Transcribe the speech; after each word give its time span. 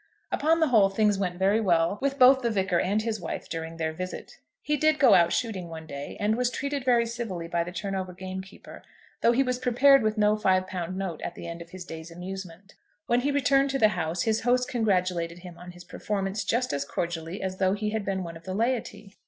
Upon 0.31 0.59
the 0.59 0.69
whole, 0.69 0.89
things 0.89 1.19
went 1.19 1.37
very 1.37 1.61
well 1.61 1.99
with 2.01 2.17
both 2.17 2.41
the 2.41 2.49
Vicar 2.49 2.79
and 2.79 3.03
his 3.03 3.21
wife 3.21 3.47
during 3.47 3.77
their 3.77 3.93
visit. 3.93 4.39
He 4.63 4.75
did 4.75 4.97
go 4.97 5.13
out 5.13 5.31
shooting 5.31 5.69
one 5.69 5.85
day, 5.85 6.17
and 6.19 6.35
was 6.35 6.49
treated 6.49 6.83
very 6.83 7.05
civilly 7.05 7.47
by 7.47 7.63
the 7.63 7.71
Turnover 7.71 8.11
gamekeeper, 8.11 8.81
though 9.21 9.31
he 9.31 9.43
was 9.43 9.59
prepared 9.59 10.01
with 10.01 10.17
no 10.17 10.35
five 10.35 10.65
pound 10.65 10.97
note 10.97 11.21
at 11.21 11.35
the 11.35 11.45
end 11.47 11.61
of 11.61 11.69
his 11.69 11.85
day's 11.85 12.09
amusement. 12.09 12.73
When 13.05 13.21
he 13.21 13.31
returned 13.31 13.69
to 13.69 13.77
the 13.77 13.89
house, 13.89 14.23
his 14.23 14.41
host 14.41 14.67
congratulated 14.67 15.37
him 15.37 15.59
on 15.59 15.69
his 15.69 15.83
performance 15.83 16.43
just 16.43 16.73
as 16.73 16.83
cordially 16.83 17.39
as 17.43 17.57
though 17.57 17.73
he 17.73 17.91
had 17.91 18.03
been 18.03 18.23
one 18.23 18.35
of 18.35 18.45
the 18.45 18.55
laity. 18.55 19.15